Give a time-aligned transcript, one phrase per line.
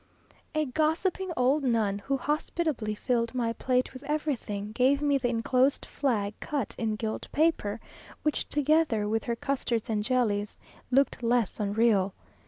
[0.55, 5.85] A gossiping old nun, who hospitably filled my plate with everything, gave me the enclosed
[5.85, 7.79] flag cut in gilt paper,
[8.23, 10.57] which, together with her custards and jellies,
[10.89, 12.15] looked less unreal.